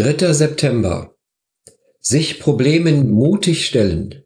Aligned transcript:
3. 0.00 0.32
September. 0.32 1.14
Sich 2.00 2.40
Problemen 2.40 3.10
mutig 3.10 3.66
stellen. 3.66 4.24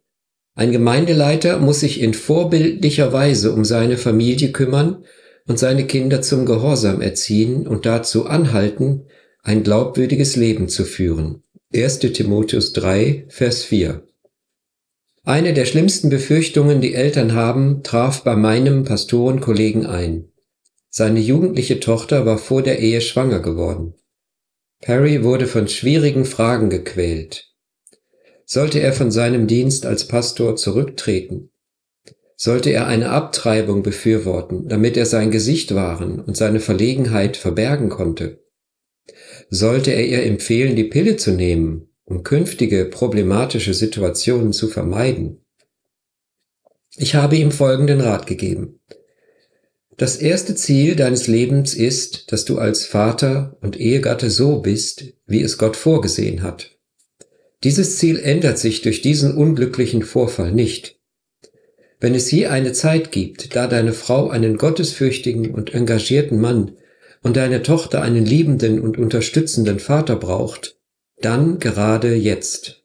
Ein 0.55 0.71
Gemeindeleiter 0.71 1.59
muss 1.59 1.81
sich 1.81 2.01
in 2.01 2.15
vorbildlicher 2.15 3.13
Weise 3.13 3.51
um 3.51 3.65
seine 3.65 3.97
Familie 3.97 4.53
kümmern 4.53 5.05
und 5.49 5.59
seine 5.59 5.85
Kinder 5.89 6.23
zum 6.23 6.47
Gehorsam 6.47 7.01
erziehen 7.01 7.67
und 7.67 7.87
dazu 7.87 8.27
anhalten, 8.27 9.07
ein 9.43 9.65
glaubwürdiges 9.65 10.37
Leben 10.37 10.69
zu 10.69 10.85
führen. 10.85 11.43
1. 11.75 11.99
Timotheus 11.99 12.73
3, 12.75 13.25
Vers 13.29 13.65
4. 13.65 14.07
Eine 15.25 15.55
der 15.55 15.65
schlimmsten 15.65 16.09
Befürchtungen, 16.09 16.83
die 16.83 16.95
Eltern 16.95 17.33
haben, 17.33 17.83
traf 17.83 18.23
bei 18.23 18.37
meinem 18.37 18.85
Pastorenkollegen 18.85 19.87
ein. 19.87 20.29
Seine 20.89 21.19
jugendliche 21.19 21.81
Tochter 21.81 22.27
war 22.27 22.39
vor 22.39 22.63
der 22.63 22.79
Ehe 22.79 23.01
schwanger 23.01 23.41
geworden. 23.41 23.95
Perry 24.85 25.25
wurde 25.25 25.47
von 25.47 25.67
schwierigen 25.67 26.27
Fragen 26.27 26.69
gequält. 26.69 27.49
Sollte 28.45 28.81
er 28.81 28.93
von 28.93 29.11
seinem 29.11 29.47
Dienst 29.47 29.87
als 29.87 30.07
Pastor 30.09 30.57
zurücktreten? 30.57 31.49
Sollte 32.37 32.69
er 32.69 32.87
eine 32.87 33.09
Abtreibung 33.09 33.83
befürworten, 33.83 34.69
damit 34.69 34.99
er 34.99 35.07
sein 35.07 35.31
Gesicht 35.31 35.75
wahren 35.75 36.21
und 36.21 36.37
seine 36.37 36.61
Verlegenheit 36.61 37.39
verbergen 37.39 37.89
konnte? 37.89 38.45
Sollte 39.49 39.91
er 39.91 40.07
ihr 40.07 40.23
empfehlen, 40.23 40.77
die 40.77 40.85
Pille 40.85 41.17
zu 41.17 41.31
nehmen, 41.31 41.89
um 42.05 42.23
künftige 42.23 42.85
problematische 42.85 43.73
Situationen 43.73 44.53
zu 44.53 44.69
vermeiden? 44.69 45.47
Ich 46.97 47.15
habe 47.15 47.37
ihm 47.37 47.53
folgenden 47.53 48.03
Rat 48.03 48.27
gegeben. 48.27 48.81
Das 49.97 50.17
erste 50.17 50.57
Ziel 50.57 50.97
deines 50.97 51.29
Lebens 51.29 51.75
ist, 51.75 52.33
dass 52.33 52.45
du 52.45 52.59
als 52.59 52.85
Vater 52.85 53.57
und 53.61 53.79
Ehegatte 53.79 54.29
so 54.29 54.59
bist, 54.59 55.05
wie 55.27 55.43
es 55.43 55.57
Gott 55.57 55.77
vorgesehen 55.77 56.43
hat. 56.43 56.73
Dieses 57.63 57.99
Ziel 57.99 58.19
ändert 58.19 58.59
sich 58.59 58.83
durch 58.83 59.03
diesen 59.03 59.37
unglücklichen 59.37 60.03
Vorfall 60.03 60.53
nicht. 60.53 60.99
Wenn 62.01 62.15
es 62.15 62.31
je 62.31 62.47
eine 62.47 62.73
Zeit 62.73 63.13
gibt, 63.13 63.55
da 63.55 63.69
deine 63.69 63.93
Frau 63.93 64.29
einen 64.29 64.59
gottesfürchtigen 64.59 65.55
und 65.55 65.73
engagierten 65.75 66.41
Mann 66.41 66.73
und 67.23 67.37
deine 67.37 67.63
Tochter 67.63 68.03
einen 68.03 68.27
liebenden 68.27 68.81
und 68.81 68.99
unterstützenden 68.99 69.79
Vater 69.79 70.17
braucht, 70.17 70.77
dann 71.23 71.61
gerade 71.61 72.15
jetzt. 72.15 72.83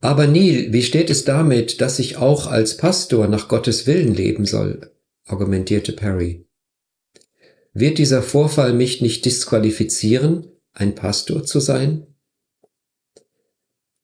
Aber 0.00 0.26
Neil, 0.26 0.72
wie 0.72 0.82
steht 0.82 1.10
es 1.10 1.24
damit, 1.24 1.80
dass 1.80 1.98
ich 1.98 2.18
auch 2.18 2.46
als 2.46 2.76
Pastor 2.76 3.28
nach 3.28 3.48
Gottes 3.48 3.86
Willen 3.86 4.14
leben 4.14 4.44
soll? 4.44 4.90
Argumentierte 5.28 5.92
Perry. 5.92 6.46
Wird 7.72 7.98
dieser 7.98 8.22
Vorfall 8.22 8.72
mich 8.72 9.02
nicht 9.02 9.24
disqualifizieren, 9.24 10.48
ein 10.72 10.94
Pastor 10.94 11.44
zu 11.44 11.60
sein? 11.60 12.06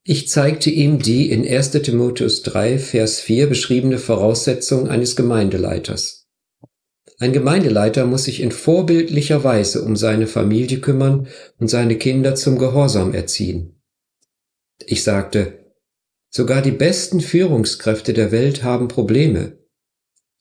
Ich 0.05 0.29
zeigte 0.29 0.71
ihm 0.71 0.99
die 0.99 1.31
in 1.31 1.49
1 1.49 1.71
Timotheus 1.71 2.43
3, 2.43 2.79
Vers 2.79 3.21
4 3.21 3.49
beschriebene 3.49 3.99
Voraussetzung 3.99 4.89
eines 4.89 5.17
Gemeindeleiters. 5.17 6.29
Ein 7.19 7.33
Gemeindeleiter 7.33 8.05
muss 8.07 8.25
sich 8.25 8.41
in 8.41 8.53
vorbildlicher 8.53 9.45
Weise 9.45 9.83
um 9.83 9.97
seine 9.97 10.27
Familie 10.27 10.81
kümmern 10.81 11.29
und 11.59 11.69
seine 11.69 11.97
Kinder 11.97 12.35
zum 12.35 12.59
Gehorsam 12.59 13.15
erziehen. 13.15 13.81
Ich 14.85 15.05
sagte, 15.05 15.73
sogar 16.29 16.61
die 16.61 16.73
besten 16.73 17.21
Führungskräfte 17.21 18.13
der 18.13 18.31
Welt 18.31 18.63
haben 18.63 18.89
Probleme, 18.89 19.59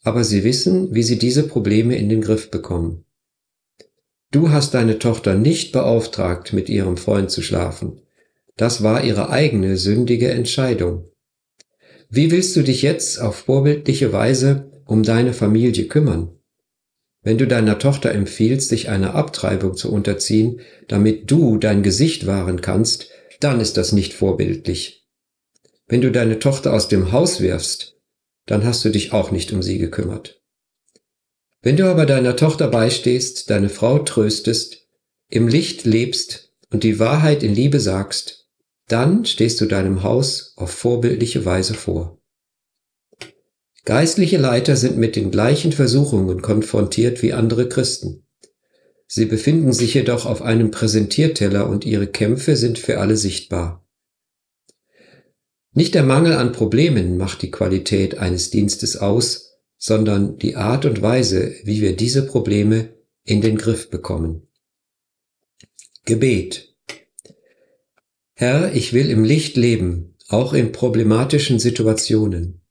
aber 0.04 0.24
sie 0.24 0.44
wissen, 0.44 0.94
wie 0.94 1.04
sie 1.04 1.18
diese 1.18 1.48
Probleme 1.48 1.98
in 1.98 2.10
den 2.10 2.22
Griff 2.22 2.52
bekommen. 2.52 3.06
Du 4.32 4.52
hast 4.52 4.74
deine 4.74 5.00
Tochter 5.00 5.36
nicht 5.36 5.72
beauftragt, 5.72 6.54
mit 6.54 6.70
ihrem 6.70 6.98
Freund 6.98 7.32
zu 7.32 7.42
schlafen. 7.42 8.02
Das 8.58 8.84
war 8.84 9.04
ihre 9.04 9.30
eigene 9.30 9.78
sündige 9.78 10.30
Entscheidung. 10.30 11.10
Wie 12.10 12.30
willst 12.30 12.56
du 12.56 12.62
dich 12.62 12.82
jetzt 12.82 13.20
auf 13.20 13.36
vorbildliche 13.36 14.12
Weise 14.12 14.72
um 14.86 15.04
deine 15.04 15.34
Familie 15.34 15.86
kümmern? 15.88 16.30
Wenn 17.24 17.38
du 17.38 17.48
deiner 17.48 17.80
Tochter 17.80 18.12
empfiehlst, 18.12 18.70
sich 18.70 18.90
einer 18.90 19.16
Abtreibung 19.16 19.76
zu 19.76 19.92
unterziehen, 19.92 20.60
damit 20.90 21.32
du 21.32 21.58
dein 21.58 21.82
Gesicht 21.82 22.28
wahren 22.28 22.60
kannst, 22.62 23.10
dann 23.40 23.62
ist 23.62 23.78
das 23.78 23.94
nicht 23.94 24.14
vorbildlich. 24.14 25.08
Wenn 25.88 26.02
du 26.02 26.12
deine 26.12 26.40
Tochter 26.40 26.74
aus 26.74 26.88
dem 26.88 27.12
Haus 27.12 27.40
wirfst, 27.40 27.98
dann 28.46 28.66
hast 28.66 28.84
du 28.86 28.90
dich 28.90 29.14
auch 29.14 29.32
nicht 29.32 29.52
um 29.54 29.64
sie 29.64 29.78
gekümmert. 29.78 30.42
Wenn 31.62 31.78
du 31.78 31.86
aber 31.86 32.06
deiner 32.06 32.36
Tochter 32.36 32.68
beistehst, 32.68 33.50
deine 33.50 33.70
Frau 33.70 34.00
tröstest, 34.00 34.88
im 35.30 35.48
Licht 35.48 35.86
lebst 35.86 36.52
und 36.70 36.84
die 36.84 37.00
Wahrheit 37.00 37.42
in 37.42 37.56
Liebe 37.56 37.80
sagst, 37.80 38.50
dann 38.88 39.26
stehst 39.26 39.62
du 39.62 39.66
deinem 39.66 40.04
Haus 40.04 40.54
auf 40.58 40.72
vorbildliche 40.72 41.46
Weise 41.46 41.74
vor. 41.74 42.20
Geistliche 43.86 44.38
Leiter 44.38 44.76
sind 44.76 44.98
mit 44.98 45.16
den 45.16 45.32
gleichen 45.32 45.72
Versuchungen 45.72 46.42
konfrontiert 46.42 47.22
wie 47.22 47.34
andere 47.34 47.68
Christen. 47.68 48.26
Sie 49.08 49.26
befinden 49.26 49.74
sich 49.74 49.94
jedoch 49.94 50.26
auf 50.26 50.42
einem 50.42 50.72
Präsentierteller 50.72 51.70
und 51.70 51.86
ihre 51.86 52.08
Kämpfe 52.08 52.56
sind 52.56 52.80
für 52.80 53.00
alle 53.00 53.18
sichtbar. 53.18 53.83
Nicht 55.74 55.96
der 55.96 56.04
Mangel 56.04 56.34
an 56.34 56.52
Problemen 56.52 57.18
macht 57.18 57.42
die 57.42 57.52
Qualität 57.52 58.18
eines 58.18 58.52
Dienstes 58.52 58.98
aus, 58.98 59.54
sondern 59.78 60.38
die 60.38 60.56
Art 60.56 60.86
und 60.86 61.02
Weise, 61.02 61.56
wie 61.64 61.82
wir 61.82 61.96
diese 61.96 62.26
Probleme 62.26 62.94
in 63.24 63.42
den 63.42 63.58
Griff 63.58 63.90
bekommen. 63.90 64.48
Gebet. 66.06 66.76
Herr, 68.34 68.74
ich 68.74 68.94
will 68.94 69.10
im 69.10 69.24
Licht 69.24 69.58
leben, 69.58 70.16
auch 70.28 70.54
in 70.54 70.72
problematischen 70.72 71.60
Situationen. 71.60 72.62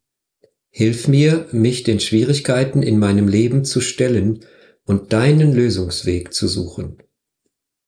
Hilf 0.70 1.08
mir, 1.08 1.48
mich 1.52 1.82
den 1.82 2.00
Schwierigkeiten 2.00 2.82
in 2.82 2.98
meinem 2.98 3.28
Leben 3.28 3.64
zu 3.64 3.80
stellen 3.80 4.44
und 4.84 5.12
deinen 5.12 5.52
Lösungsweg 5.52 6.32
zu 6.32 6.48
suchen. 6.48 7.01